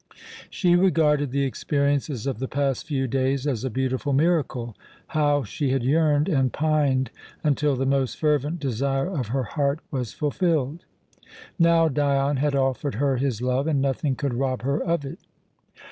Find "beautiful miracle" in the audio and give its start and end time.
3.69-4.75